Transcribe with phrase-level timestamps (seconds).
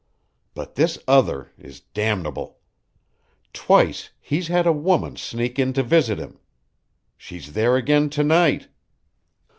[0.55, 2.57] But this other is damnable!
[3.53, 6.39] Twice he's had a woman sneak in to visit him.
[7.15, 8.67] She's there again to night!"